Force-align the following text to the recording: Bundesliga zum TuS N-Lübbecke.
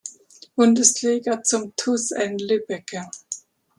Bundesliga 0.55 1.43
zum 1.43 1.75
TuS 1.75 2.09
N-Lübbecke. 2.09 3.07